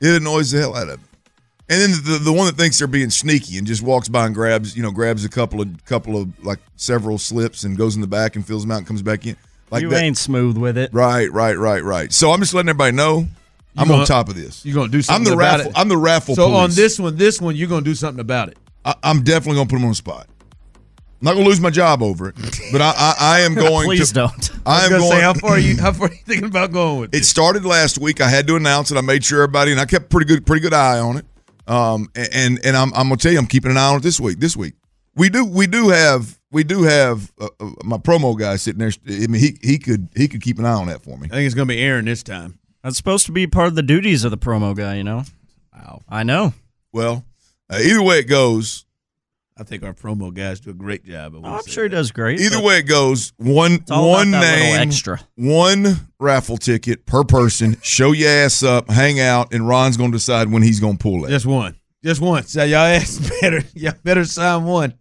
[0.00, 1.06] It annoys the hell out of me.
[1.68, 4.34] And then the, the one that thinks they're being sneaky and just walks by and
[4.34, 8.00] grabs, you know, grabs a couple of couple of like several slips and goes in
[8.00, 9.36] the back and fills them out and comes back in.
[9.72, 10.02] Like you that.
[10.02, 10.90] ain't smooth with it.
[10.92, 12.12] Right, right, right, right.
[12.12, 13.26] So I'm just letting everybody know
[13.76, 14.64] I'm gonna- on top of this.
[14.64, 15.70] You're gonna do I'm something the about raffle.
[15.72, 15.78] it.
[15.78, 16.34] I'm the raffle.
[16.34, 18.58] So on this one, this one, you're gonna do something about it.
[18.84, 20.26] I, I'm definitely gonna put them on the spot.
[21.20, 22.34] I'm not gonna lose my job over it,
[22.72, 23.86] but I, I, I am going.
[23.86, 24.50] Please to, don't.
[24.66, 25.76] I I am gonna say, how far are you?
[25.80, 27.14] How far are you thinking about going with?
[27.14, 28.20] It started last week.
[28.20, 28.98] I had to announce it.
[28.98, 31.24] I made sure everybody, and I kept pretty good, pretty good eye on it.
[31.66, 34.18] Um, and and I'm I'm gonna tell you, I'm keeping an eye on it this
[34.20, 34.40] week.
[34.40, 34.74] This week,
[35.14, 38.92] we do we do have we do have uh, uh, my promo guy sitting there.
[39.08, 41.26] I mean, he he could he could keep an eye on that for me.
[41.30, 42.58] I think it's gonna be Aaron this time.
[42.84, 45.22] That's supposed to be part of the duties of the promo guy, you know?
[45.72, 46.02] Wow.
[46.08, 46.52] I know.
[46.92, 47.24] Well,
[47.70, 48.86] uh, either way it goes,
[49.56, 51.34] I think our promo guys do a great job.
[51.34, 52.40] I will Oh, I'm say sure he does great.
[52.40, 55.20] either way it goes, one all one about that name, extra.
[55.36, 57.76] one raffle ticket per person.
[57.82, 61.28] Show your ass up, hang out, and Ron's gonna decide when he's gonna pull it.
[61.30, 61.76] Just one.
[62.04, 62.42] Just one.
[62.44, 63.62] So y'all ass better.
[63.74, 64.94] Y'all better sign one.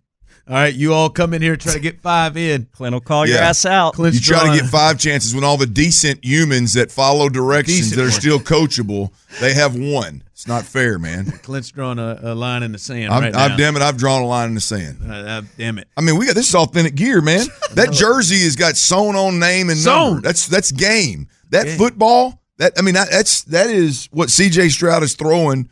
[0.52, 2.68] All right, you all come in here try to get five in.
[2.74, 3.94] Clint will call your ass out.
[3.94, 7.78] Clint's You try to get five chances when all the decent humans that follow directions
[7.92, 8.12] Decent that are one.
[8.12, 10.24] still coachable, they have one.
[10.34, 11.26] It's not fair, man.
[11.44, 13.58] Clint's drawn a, a line in the sand I'm, right I've now.
[13.58, 14.98] damn it, I've drawn a line in the sand.
[15.08, 15.88] Uh, uh, damn it.
[15.96, 17.46] I mean, we got this is authentic gear, man.
[17.76, 20.14] That jersey has got sewn on name and Sewn.
[20.16, 20.22] number.
[20.28, 21.30] That's that's game.
[21.52, 21.78] That Yeah.
[21.78, 22.42] football.
[22.58, 24.68] That I mean, that, that's that is what C.J.
[24.68, 25.70] Stroud is throwing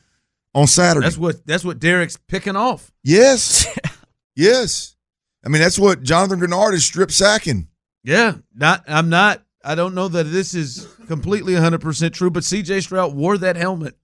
[0.56, 1.04] on Saturday.
[1.06, 2.92] That's what that's what Derek's picking off.
[3.04, 3.68] yes,
[4.40, 4.96] yes.
[5.46, 7.68] I mean, that's what Jonathan Greenard is strip sacking.
[8.04, 8.84] Yeah, not.
[8.88, 9.44] I'm not.
[9.64, 12.82] I don't know that this is completely 100 percent true, but C.J.
[12.82, 13.96] Stroud wore that helmet.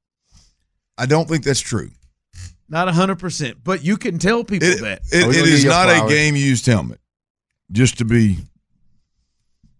[0.98, 1.90] I don't think that's true.
[2.70, 5.02] Not 100 percent, but you can tell people It, that.
[5.12, 7.00] it- Are we it gonna is give you not a game used helmet.
[7.72, 8.38] Just to be,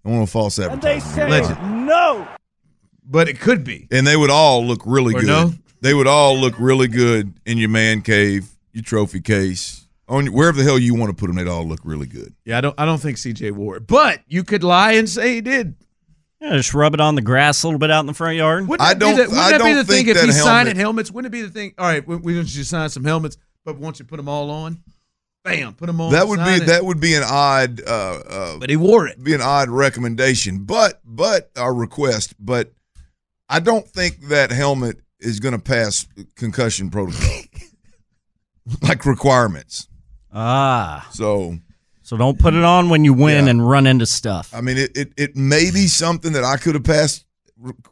[0.06, 1.12] I want to false And they advertising.
[1.16, 1.86] say Legend.
[1.88, 2.28] no.
[3.08, 3.88] But it could be.
[3.92, 5.28] and they would all look really Or good.
[5.28, 5.54] no?
[5.82, 10.58] They would all look really good in your man cave, your trophy case, on wherever
[10.58, 11.36] the hell you want to put them.
[11.36, 12.34] They'd all look really good.
[12.46, 12.76] Yeah, I don't.
[12.80, 13.52] I don't think C.J.
[13.52, 15.76] wore it, but you could lie and say he did.
[16.42, 18.68] Yeah, just rub it on the grass a little bit out in the front yard.
[18.68, 20.28] Wouldn't I that don't- Be the, wouldn't I that be don't the thing if he
[20.28, 21.12] that signed helmet- helmets?
[21.12, 21.74] Wouldn't it be the thing?
[21.78, 24.28] All right, we, we want you to sign some helmets, but once you put them
[24.30, 24.84] all on,
[25.46, 26.12] bam, put them on.
[26.12, 26.66] that would be it.
[26.68, 27.90] that would be an odd, uh,
[28.30, 29.24] uh, But he wore it.
[29.24, 30.66] be an odd recommendation.
[30.66, 32.36] But but our request.
[32.38, 32.74] But
[33.50, 37.42] I don't think that helmet is going to pass concussion protocol,
[38.82, 39.88] like requirements.
[40.36, 41.58] Ah, So
[42.04, 43.52] so don't put it on when you win Yeah.
[43.52, 44.54] and run into stuff.
[44.54, 47.26] I mean, it, it it may be something that I could have passed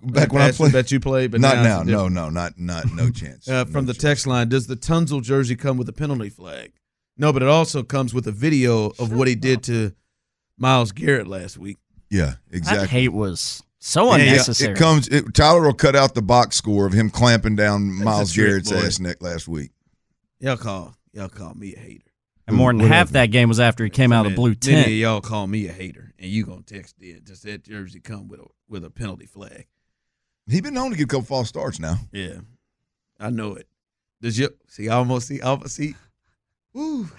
[0.03, 0.73] back when I played.
[0.73, 1.84] Bet you played, but not now now.
[1.84, 3.47] No, no, not not no chance.
[3.47, 6.73] Uh, from No the text line, does the Tunsil jersey come with a penalty flag?
[7.17, 9.93] No, but it also comes with a video of what he did to
[10.58, 11.77] Myles Garrett last week.
[12.10, 12.88] Yeah, That exactly.
[12.88, 14.73] hate was so Yeah, unnecessary.
[14.73, 15.08] It comes.
[15.08, 18.47] It, Tyler will cut out the box score of him clamping down Miles a trick,
[18.47, 18.77] Garrett's boy.
[18.79, 19.71] ass neck last week.
[20.39, 22.01] Y'all call y'all call me a hater.
[22.47, 24.56] And more than half that game was after he came out of the blue Many
[24.60, 24.88] tent.
[24.88, 27.23] of y'all call me a hater, and you gonna text it.
[27.23, 29.67] Does that jersey come with a with a penalty flag?
[30.47, 31.95] He been known to get a couple false starts now.
[32.12, 32.39] Yeah,
[33.17, 33.67] I know it.
[34.21, 34.89] Does you see?
[34.89, 35.41] I almost see.
[35.41, 35.95] I almost see.
[36.73, 37.08] Woo.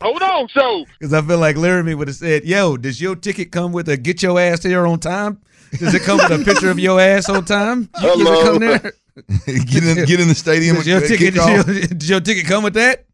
[0.00, 3.50] Hold on, so Because I feel like Laremy would have said, "Yo, does your ticket
[3.50, 5.40] come with a get your ass here on time?
[5.76, 7.90] Does it come with a picture of your ass on time?
[8.00, 8.78] You Hello.
[9.26, 9.94] Does it come there?
[9.94, 10.76] get in, get in the stadium.
[10.76, 11.34] Does your ticket?
[11.34, 11.64] kickoff.
[11.66, 13.04] Does your, does your ticket come with that?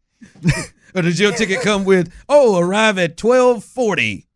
[0.95, 2.11] or does your ticket come with?
[2.29, 4.27] Oh, arrive at twelve forty.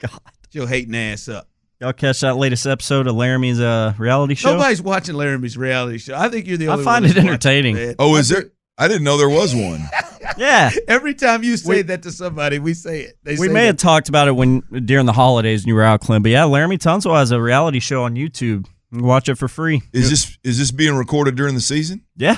[0.00, 0.10] God.
[0.42, 1.48] Get your hating ass up.
[1.80, 4.52] Y'all catch that latest episode of Laremy's uh, reality show?
[4.52, 6.14] Nobody's watching Laremy's reality show.
[6.14, 6.84] I think you're the I only.
[6.84, 7.74] find one it that's watching entertaining.
[7.76, 7.96] that.
[7.98, 8.50] Oh, is there?
[8.78, 9.88] I didn't know there was one.
[10.36, 10.70] yeah.
[10.88, 13.18] Every time you say We- that to somebody, we say it.
[13.22, 13.66] They We say may that.
[13.66, 16.22] have talked about it when during the holidays and you were out, Clint.
[16.24, 18.66] But yeah, Laremy Tunsil has a reality show on YouTube.
[18.90, 19.82] You can watch it for free.
[19.92, 22.04] Is this is this being recorded during the season?
[22.16, 22.36] Yeah.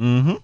[0.00, 0.36] Mm-hmm.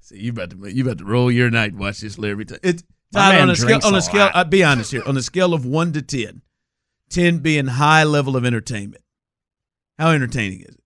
[0.00, 2.44] See, you about to you about to roll your night and watch this Larry.
[2.44, 4.20] T- It's My Todd, man on a scale on a a scale.
[4.26, 4.36] lot.
[4.36, 5.02] I'll be honest here.
[5.06, 6.42] On a scale of one to ten,
[7.10, 9.02] ten being high level of entertainment.
[9.98, 10.80] How entertaining is it?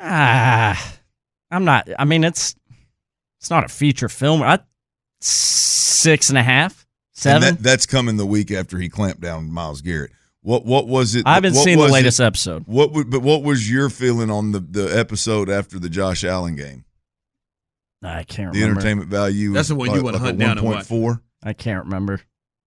[0.00, 0.94] Ah,
[1.50, 1.88] I'm not.
[1.98, 2.54] I mean, it's
[3.40, 4.42] it's not a feature film.
[4.42, 4.58] I
[5.20, 6.86] six and a half,
[7.24, 10.12] And that, that's coming the week after he clamped down Myles Garrett.
[10.42, 11.26] What what was it?
[11.26, 12.64] I haven't what seen the latest it- episode.
[12.66, 16.54] What would but what was your feeling on the the episode after the Josh Allen
[16.56, 16.84] game?
[18.02, 18.52] I can't remember.
[18.54, 18.80] The remember.
[18.80, 19.52] entertainment value.
[19.52, 20.86] That's the one you like- wanna like hunt down and watch.
[20.88, 21.20] 1.4?
[21.42, 22.20] I can't remember,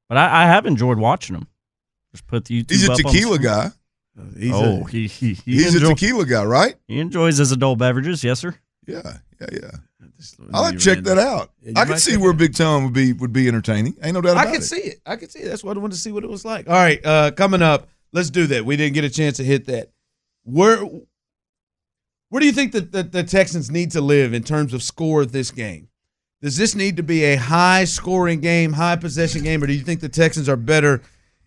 [0.10, 1.47] but I, I have enjoyed watching him.
[2.13, 2.71] Just put the YouTube.
[2.71, 3.41] He's a up tequila screen.
[3.49, 3.69] guy.
[4.38, 6.75] He's oh, a- he, he, he He's enjoy- a tequila guy, right?
[6.88, 8.21] He enjoys his adult beverages.
[8.23, 8.55] Yes, sir.
[8.86, 9.71] Yeah, yeah, yeah.
[10.53, 11.51] I'll to check that out.
[11.62, 12.34] Yeah, I can see where.
[12.34, 13.95] Big Tun would be would be entertaining.
[14.03, 14.65] Ain't no doubt I about can it.
[14.65, 15.01] see it.
[15.05, 15.49] I can see it.
[15.49, 16.67] That's why I wanted to see what it was like.
[16.67, 18.65] All right, uh, coming up, let's do that.
[18.65, 19.91] We didn't get a chance to hit that.
[20.43, 20.84] Where
[22.29, 25.25] where do you think that the, the Texans need to live in terms of score
[25.25, 25.89] this game?
[26.41, 29.81] Does this need to be a high scoring game, high possession game, or do you
[29.81, 31.01] think the Texans are better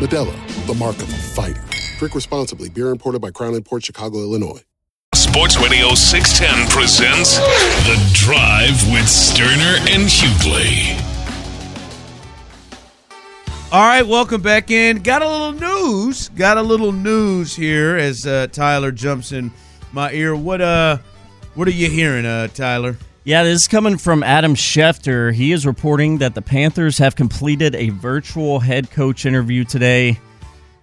[0.00, 1.62] Modelo, the mark of a fighter.
[1.98, 2.68] Drink responsibly.
[2.68, 4.60] Beer imported by Crown Port Chicago, Illinois.
[5.14, 7.38] Sports Radio 610 presents
[7.86, 11.00] The Drive with Stoerner and Hughley.
[13.72, 15.02] All right, welcome back in.
[15.02, 16.28] Got a little news.
[16.30, 19.50] Got a little news here as uh, Tyler jumps in
[19.92, 20.34] my ear.
[20.36, 20.98] What uh,
[21.54, 22.96] what are you hearing, uh, Tyler?
[23.26, 25.32] Yeah, this is coming from Adam Schefter.
[25.32, 30.20] He is reporting that the Panthers have completed a virtual head coach interview today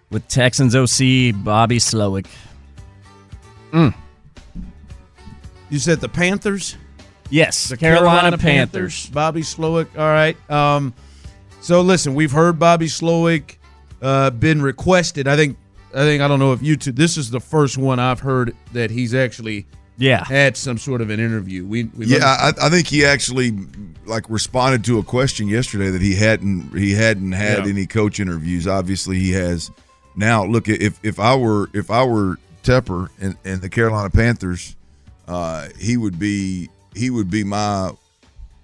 [0.09, 2.25] with Texans OC Bobby Slowik.
[3.71, 3.93] Mm.
[5.69, 6.77] You said the Panthers?
[7.29, 9.05] Yes, the Carolina, Panthers.
[9.11, 9.95] Bobby Slowik.
[9.95, 10.35] All right.
[10.49, 10.95] Um,
[11.61, 13.57] so listen, we've heard Bobby Slowik
[14.01, 15.27] uh, been requested.
[15.27, 15.57] I think.
[15.93, 16.93] I think I don't know if you two.
[16.93, 19.67] This is the first one I've heard that he's actually
[20.01, 21.65] yeah had some sort of an interview.
[21.65, 23.57] We, we yeah, I, I, think he actually
[24.05, 27.71] like responded to a question yesterday that he hadn't he hadn't had Yeah.
[27.71, 28.67] any coach interviews.
[28.67, 29.69] Obviously, he has
[30.15, 30.43] now.
[30.43, 34.75] Look, if if I were if I were Tepper and, and the Carolina Panthers,
[35.27, 37.91] uh, he would be he would be my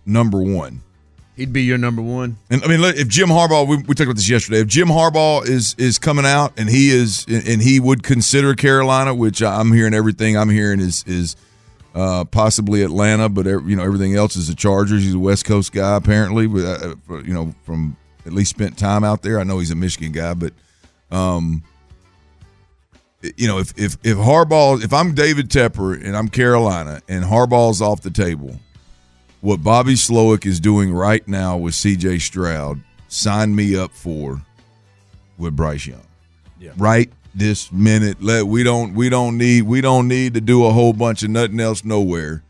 [0.05, 0.81] number one.
[1.37, 2.37] He'd be your number one.
[2.49, 4.57] And I mean, look, if Jim Harbaugh, we, we talked about this yesterday.
[4.57, 9.13] If Jim Harbaugh is is coming out and he is and he would consider Carolina,
[9.13, 11.35] which I'm hearing everything I'm hearing is is
[11.93, 15.03] uh, possibly Atlanta, but you know everything else is the Chargers.
[15.03, 17.95] He's a West Coast guy apparently, but uh, you know from
[18.25, 19.39] at least spent time out there.
[19.39, 20.53] I know he's a Michigan guy, but
[21.11, 21.61] um,
[23.35, 27.79] you know if if if Harbaugh, if I'm David Tepper and I'm Carolina and Harbaugh's
[27.79, 28.59] off the table
[29.41, 34.41] what Bobby Slowik is doing right now with CJ Stroud, sign me up for
[35.37, 36.01] with Bryce Young.
[36.59, 36.71] Yeah.
[36.77, 38.21] Right this minute.
[38.21, 41.29] Let we don't we don't need we don't need to do a whole bunch of
[41.29, 42.43] nothing else nowhere.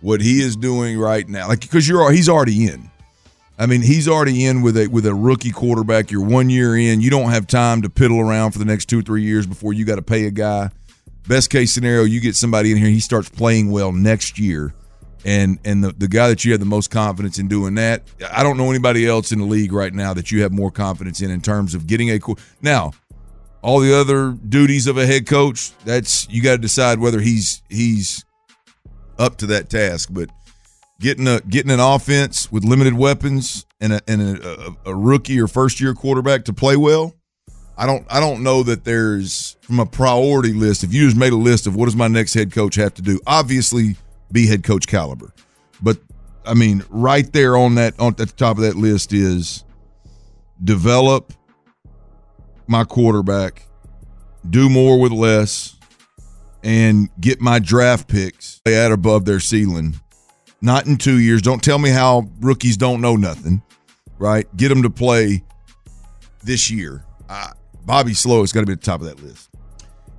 [0.00, 2.90] What he is doing right now, like because you're he's already in.
[3.58, 6.10] I mean, he's already in with a with a rookie quarterback.
[6.10, 7.02] You're one year in.
[7.02, 9.74] You don't have time to piddle around for the next two or three years before
[9.74, 10.70] you got to pay a guy.
[11.28, 12.88] Best case scenario, you get somebody in here.
[12.88, 14.72] He starts playing well next year,
[15.24, 18.02] and and the, the guy that you have the most confidence in doing that.
[18.32, 21.20] I don't know anybody else in the league right now that you have more confidence
[21.20, 22.20] in in terms of getting a
[22.62, 22.92] now.
[23.62, 27.62] All the other duties of a head coach, that's you got to decide whether he's
[27.68, 28.24] he's
[29.18, 30.08] up to that task.
[30.10, 30.30] But
[30.98, 35.38] getting a getting an offense with limited weapons and a and a, a, a rookie
[35.38, 37.14] or first year quarterback to play well,
[37.76, 40.82] I don't I don't know that there's from a priority list.
[40.82, 43.02] If you just made a list of what does my next head coach have to
[43.02, 43.96] do, obviously
[44.32, 45.32] be head coach caliber.
[45.82, 45.98] But
[46.44, 49.64] I mean, right there on that on at the top of that list is
[50.62, 51.32] develop
[52.66, 53.66] my quarterback,
[54.48, 55.76] do more with less,
[56.62, 60.00] and get my draft picks at above their ceiling.
[60.60, 61.40] Not in two years.
[61.42, 63.62] Don't tell me how rookies don't know nothing,
[64.18, 64.46] right?
[64.56, 65.42] Get them to play
[66.42, 67.04] this year.
[67.28, 67.52] Uh,
[67.84, 69.48] Bobby Slow has got to be at the top of that list.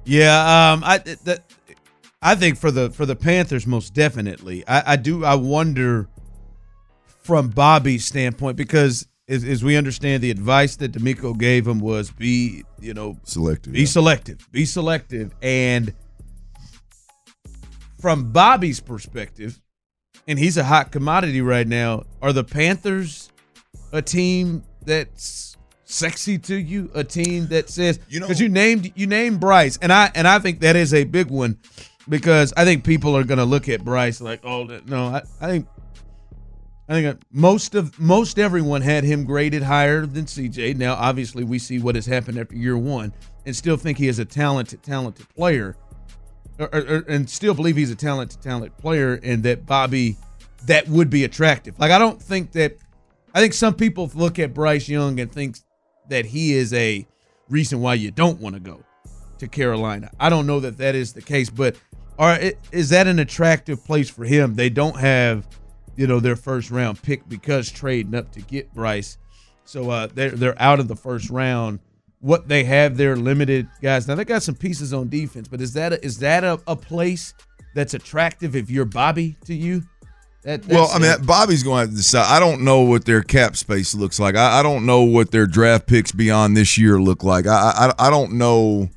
[0.03, 1.43] Yeah, um, I that
[2.21, 4.63] I think for the for the Panthers most definitely.
[4.67, 5.25] I, I do.
[5.25, 6.07] I wonder
[7.23, 12.11] from Bobby's standpoint because as, as we understand the advice that DeMeco gave him was
[12.11, 13.73] be you know Selective.
[13.73, 15.93] be selective, be selective, and
[17.99, 19.59] from Bobby's perspective,
[20.27, 22.03] and he's a hot commodity right now.
[22.21, 23.31] Are the Panthers
[23.91, 26.91] a team that's sexy to you?
[26.93, 30.27] A team that says you know because you named you named Bryce, and I and
[30.27, 31.57] I think that is a big one
[32.11, 35.47] because I think people are going to look at Bryce like, oh no, I, I
[35.47, 35.67] think.
[36.89, 40.75] I think uh, most of most everyone had him graded higher than CJ.
[40.75, 43.13] Now, obviously, we see what has happened after year one,
[43.45, 45.77] and still think he is a talented, talented player,
[46.59, 50.17] or- or- and still believe he's a talented, talented player, and that Bobby
[50.65, 51.79] that would be attractive.
[51.79, 52.75] Like I don't think that.
[53.33, 55.59] I think some people look at Bryce Young and think
[56.09, 57.07] that he is a
[57.47, 58.83] reason why you don't want to go
[59.37, 60.11] to Carolina.
[60.19, 61.77] I don't know that that is the case, but
[62.19, 62.39] are
[62.71, 64.55] is that an attractive place for him?
[64.55, 65.47] They don't have,
[65.95, 69.17] you know, their first round pick because trading up to get Bryce,
[69.65, 71.79] so uh, they're they're out of the first round.
[72.19, 74.07] What they have there, limited guys.
[74.07, 76.75] Now they got some pieces on defense, but is that a, is that a, a
[76.75, 77.33] place
[77.73, 79.81] that's attractive if you're Bobby to you?
[80.43, 81.25] That, Well, I mean, it.
[81.25, 82.25] Bobby's going to decide.
[82.25, 84.35] I don't know what their cap space looks like.
[84.35, 87.45] I, I don't know what their draft picks beyond this year look like.
[87.47, 88.89] I I, I don't know.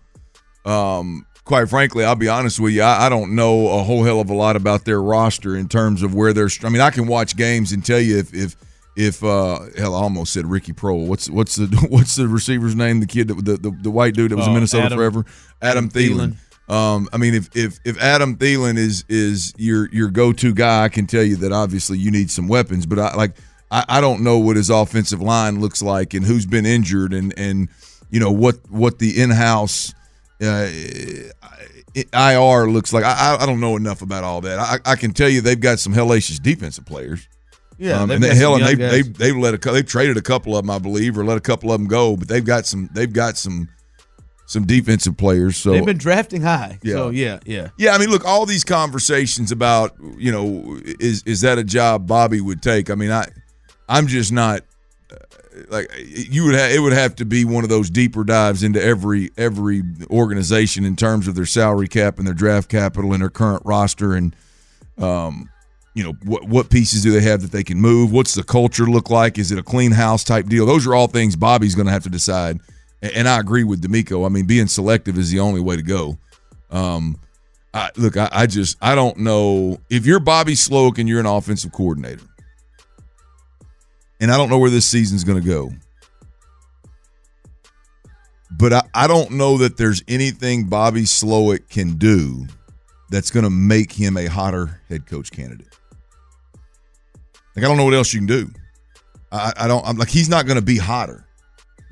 [0.65, 2.83] Um, quite frankly, I'll be honest with you.
[2.83, 6.03] I, I don't know a whole hell of a lot about their roster in terms
[6.03, 6.49] of where they're.
[6.63, 8.57] I mean, I can watch games and tell you if if
[8.97, 11.07] if uh hell, I almost said Ricky Proehl.
[11.07, 13.01] What's what's the what's the receiver's name?
[13.01, 15.25] The kid that the the, the white dude that was in Oh, Minnesota Adam- forever.
[15.61, 16.37] Adam, Adam Thielen.
[16.67, 20.85] Um, I mean, if if if Adam Thielen is is your your go to guy,
[20.85, 22.87] I can tell you that obviously you need some weapons.
[22.87, 23.37] But I like
[23.71, 27.35] I, I don't know what his offensive line looks like and who's been injured and
[27.37, 27.69] and
[28.11, 29.93] you know what what the in house
[30.45, 31.31] Uh,
[32.13, 34.59] IR looks like I, I- don't know enough about all that.
[34.59, 37.29] I, I can tell you they've got some hellacious defensive players.
[37.79, 40.57] Yeah, um, and they, hell, and young they they've let a they've traded a couple
[40.57, 42.17] of them, I believe, or let a couple of them go.
[42.17, 43.69] But they've got some they've got some
[44.47, 45.57] some defensive players.
[45.57, 46.79] So They've been drafting high.
[46.83, 46.95] Yeah.
[46.95, 47.71] So yeah, yeah.
[47.79, 52.07] yeah, I mean, look, all these conversations about you know is is that a job
[52.07, 52.91] Bobby would take?
[52.91, 53.27] I mean, I
[53.89, 54.61] I'm just not
[55.11, 55.17] uh,
[55.69, 56.73] like you would have.
[56.73, 60.97] It would have to be one of those deeper dives into every every organization in
[60.97, 64.35] terms of their salary cap and their draft capital and their current roster and
[64.99, 65.49] um
[65.95, 68.13] you know what what pieces do they have that they can move?
[68.13, 69.39] What's the culture look like?
[69.39, 70.67] Is it a clean house type deal?
[70.67, 72.59] Those are all things Bobby's going to have to decide.
[73.01, 74.25] And I agree with DeMeco.
[74.25, 76.17] I mean, being selective is the only way to go.
[76.71, 77.19] Um,
[77.75, 81.27] I, look, I, I just I don't know if you're Bobby Slowik and you're an
[81.27, 82.25] offensive coordinator,
[84.21, 85.71] and I don't know where this season's going to go.
[88.51, 92.47] But I, I don't know that there's anything Bobby Slowik can do
[93.11, 95.69] that's going to make him a hotter head coach candidate.
[97.57, 98.51] Like I don't know what else you can do.
[99.31, 99.85] I, I don't.
[99.87, 101.27] I'm like he's not going to be hotter.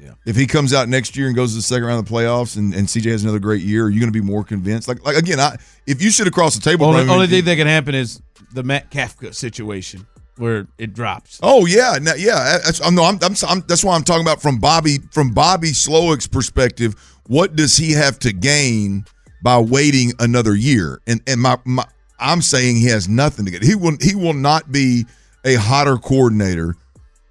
[0.00, 0.14] Yeah.
[0.26, 2.56] If he comes out next year and goes to the second round of the playoffs,
[2.56, 4.88] and, and CJ has another great year, are you going to be more convinced?
[4.88, 5.56] Like, like again, I
[5.86, 8.20] if you sit across the table, Only, only thing that can happen is
[8.52, 10.06] the Matt Kafka situation
[10.37, 11.39] where it drops.
[11.43, 12.59] Oh yeah, no, yeah.
[12.64, 16.26] That's, I'm, I'm, I'm, I'm, that's why I'm talking about from Bobby from Bobby Slowik's
[16.26, 16.95] perspective.
[17.26, 19.05] What does he have to gain
[19.43, 21.01] by waiting another year?
[21.07, 21.85] And and my, my
[22.18, 23.62] I'm saying he has nothing to get.
[23.62, 25.05] He will he will not be
[25.45, 26.76] a hotter coordinator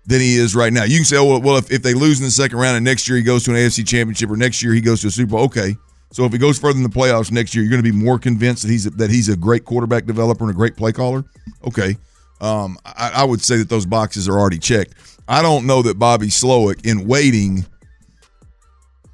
[0.05, 0.83] than he is right now.
[0.83, 2.85] You can say, oh well, well if, if they lose in the second round and
[2.85, 5.11] next year he goes to an AFC championship or next year he goes to a
[5.11, 5.75] Super Bowl, okay.
[6.11, 8.19] So if he goes further in the playoffs next year, you're going to be more
[8.19, 11.23] convinced that he's a, that he's a great quarterback developer and a great play caller.
[11.65, 11.95] Okay,
[12.41, 14.95] um, I, I would say that those boxes are already checked.
[15.27, 17.65] I don't know that Bobby Slowik in waiting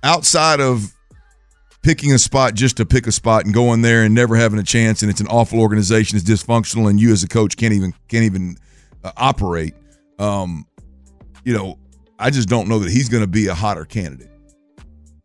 [0.01, 0.93] outside of
[1.83, 4.63] picking a spot just to pick a spot and going there and never having a
[4.63, 7.93] chance and it's an awful organization it's dysfunctional and you as a coach can't even
[8.09, 8.57] can't even
[9.05, 9.73] uh, operate
[10.19, 10.65] um
[11.45, 11.77] you know
[12.19, 14.29] i just don't know that he's going to be a hotter candidate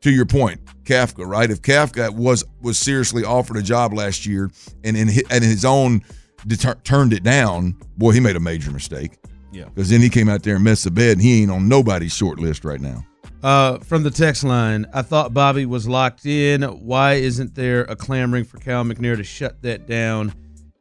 [0.00, 4.48] to your point kafka right if kafka was was seriously offered a job last year
[4.84, 6.00] and in his, and his own
[6.46, 9.18] deter- turned it down boy he made a major mistake
[9.52, 9.64] Yeah.
[9.66, 12.12] because then he came out there and messed the bed and he ain't on nobody's
[12.12, 13.04] short list right now
[13.42, 16.62] Uh, from the text line, I thought Bobby was locked in.
[16.62, 20.32] Why isn't there a clamoring for Cal McNair to shut that down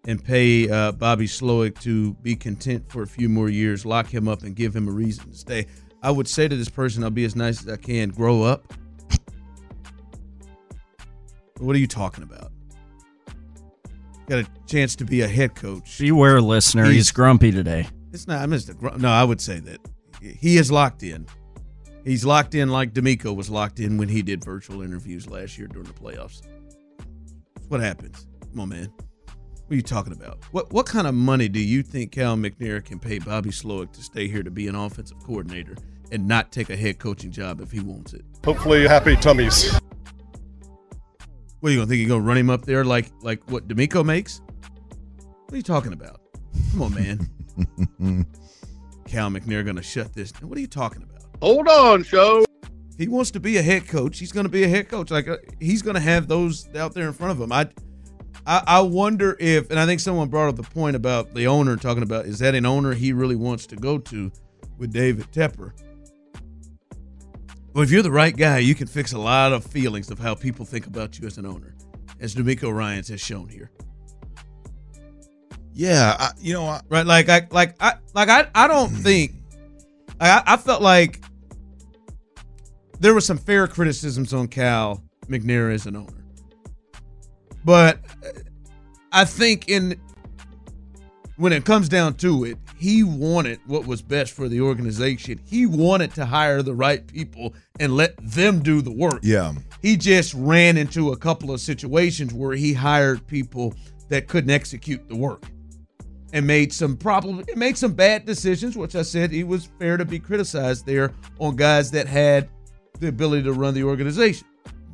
[0.05, 4.27] and pay uh, Bobby Slowik to be content for a few more years, lock him
[4.27, 5.65] up, and give him a reason to stay?
[6.03, 8.09] I would say to this person, I'll be as nice as I can.
[8.09, 8.71] Grow up.
[11.57, 12.50] What are you talking about?
[14.31, 15.99] Got a chance to be a head coach.
[15.99, 16.85] Beware, listener.
[16.85, 17.85] He's, grumpy today.
[18.13, 18.41] It's not.
[18.41, 18.73] I missed the.
[18.73, 19.79] gr- No, I would say that
[20.21, 21.27] he is locked in.
[22.05, 25.67] He's locked in like DeMeco was locked in when he did virtual interviews last year
[25.67, 26.43] during the playoffs.
[27.67, 28.25] What happens.
[28.51, 28.93] Come on, man.
[28.95, 30.37] What are you talking about?
[30.53, 34.01] What what kind of money do you think Cal McNair can pay Bobby Slowik to
[34.01, 35.75] stay here to be an offensive coordinator
[36.09, 38.23] and not take a head coaching job if he wants it?
[38.45, 39.77] Hopefully, happy tummies.
[41.61, 41.99] What are you gonna think?
[42.01, 44.41] You gonna run him up there like like what DeMeco makes?
[45.45, 46.21] What are you talking about?
[46.71, 48.27] Come on, man.
[49.07, 50.31] Cal McNair gonna shut this.
[50.41, 51.23] What are you talking about?
[51.41, 52.45] Hold on, show.
[52.97, 55.09] He wants to be a head coach, he's going to be a head coach.
[55.09, 57.51] Like uh, he's going to have those out there in front of him.
[57.51, 57.67] I,
[58.45, 61.77] I, I wonder if, and I think someone brought up the point about the owner
[61.77, 64.31] talking about is that an owner he really wants to go to
[64.77, 65.71] with David Tepper.
[67.73, 70.35] Well, if you're the right guy, you can fix a lot of feelings of how
[70.35, 71.75] people think about you as an owner,
[72.19, 73.71] as DeMeco Ryans has shown here.
[75.73, 78.95] yeah I, you know I, right like i like i like i, I don't hmm.
[78.97, 79.33] think
[80.19, 81.23] I, I felt like
[82.99, 86.25] there was some fair criticisms on cal mcnair as an owner
[87.63, 88.39] but uh,
[89.11, 89.99] i think in
[91.37, 95.65] when it comes down to it he wanted what was best for the organization he
[95.67, 100.33] wanted to hire the right people and let them do the work yeah he just
[100.33, 103.73] ran into a couple of situations where he hired people
[104.09, 105.43] that couldn't execute the work
[106.33, 109.97] and made some problem and made some bad decisions, which I said he was fair
[109.97, 112.47] to be criticized there on guys that had
[112.99, 114.47] the ability to run the organization.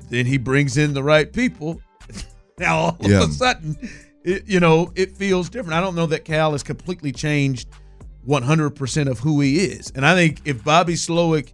[0.10, 1.80] Then he brings in the right people.
[2.60, 3.22] now all Yeah.
[3.24, 3.78] of a sudden,
[4.28, 5.74] it, you know, it feels different.
[5.74, 7.70] I don't know that Cal has completely changed
[8.28, 9.92] 100% of who he is.
[9.96, 11.54] And I think if Bobby Slowik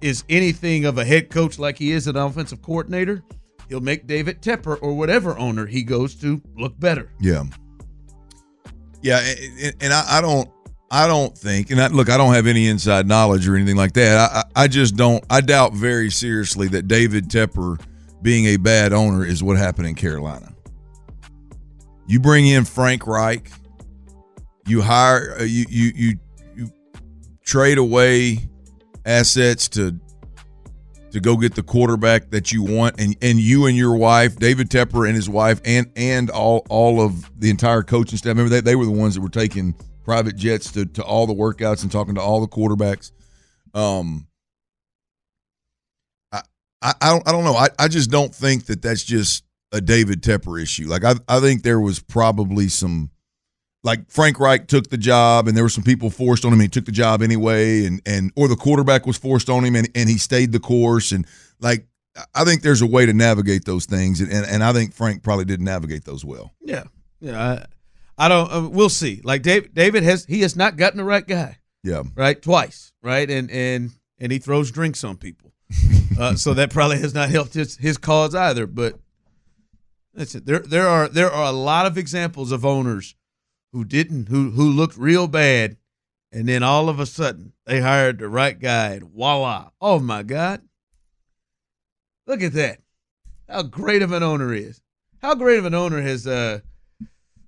[0.00, 3.22] is anything of a head coach like he is an offensive coordinator,
[3.68, 7.10] he'll make David Tepper or whatever owner he goes to look better.
[7.20, 7.44] Yeah.
[9.02, 9.20] Yeah,
[9.80, 10.48] and I, I don't,
[10.90, 13.92] I don't think, and I, look, I don't have any inside knowledge or anything like
[13.94, 14.30] that.
[14.56, 15.22] I I just don't.
[15.28, 17.78] I doubt very seriously that David Tepper
[18.22, 20.53] being a bad owner is what happened in Carolina.
[22.06, 23.50] You bring in Frank Reich,
[24.66, 26.18] you hire uh, you you you
[26.54, 26.70] you
[27.44, 28.48] trade away
[29.06, 29.98] assets to
[31.10, 34.68] to go get the quarterback that you want and and you and your wife David
[34.68, 38.60] Tepper and his wife and and all all of the entire coaching staff remember they,
[38.60, 39.74] they were the ones that were taking
[40.04, 43.12] private jets to, to all the workouts and talking to all the quarterbacks.
[43.74, 44.26] Um
[46.32, 46.42] I
[46.82, 47.54] I, I don't I don't know.
[47.54, 49.43] I, I just don't think that that's just
[49.74, 53.10] a David Tepper issue like I I think there was probably some
[53.84, 56.60] like Frank Reich took the job and there were some people forced on him.
[56.60, 59.88] He took the job anyway, and and or the quarterback was forced on him and,
[59.94, 61.12] and he stayed the course.
[61.12, 61.26] And
[61.60, 61.86] like
[62.34, 65.22] I think there's a way to navigate those things, and and, and I think Frank
[65.22, 66.52] probably didn't navigate those well.
[66.60, 66.84] Yeah,
[67.20, 67.66] yeah.
[68.18, 68.52] I, I don't.
[68.52, 69.20] Uh, we'll see.
[69.22, 71.58] Like David, David has he has not gotten the right guy.
[71.82, 72.02] Yeah.
[72.16, 72.40] Right.
[72.40, 72.92] Twice.
[73.02, 73.30] Right.
[73.30, 75.52] And and and he throws drinks on people.
[76.18, 78.66] uh, so that probably has not helped his his cause either.
[78.66, 78.98] But
[80.14, 83.14] listen, there there are there are a lot of examples of owners
[83.72, 85.76] who didn't who who looked real bad,
[86.32, 89.70] and then all of a sudden they hired the right guy, and voila!
[89.80, 90.62] Oh my God!
[92.26, 92.78] Look at that!
[93.48, 94.80] How great of an owner is!
[95.20, 96.60] How great of an owner has uh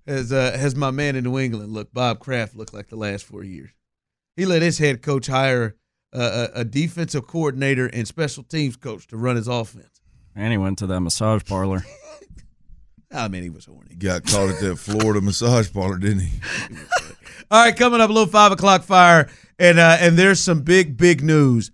[0.07, 3.25] has uh has my man in New England look Bob Kraft look like the last
[3.25, 3.71] four years?
[4.37, 5.77] He let his head coach hire
[6.13, 10.01] a, a defensive coordinator and special teams coach to run his offense.
[10.35, 11.85] And he went to that massage parlor.
[13.13, 13.95] I mean, he was horny.
[13.95, 16.41] Got caught at that Florida massage parlor, didn't he?
[17.51, 19.29] All right, coming up a little five o'clock fire,
[19.59, 21.71] and uh, and there's some big big news,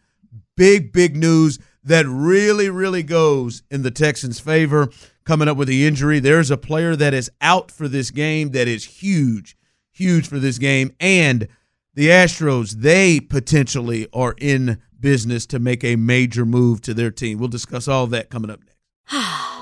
[0.56, 4.88] big big news that really really goes in the Texans' favor.
[5.24, 8.66] Coming up with the injury, there's a player that is out for this game that
[8.66, 9.56] is huge,
[9.92, 11.48] huge for this game, and
[11.94, 17.38] the Astros they potentially are in business to make a major move to their team.
[17.38, 18.76] We'll discuss all that coming up next.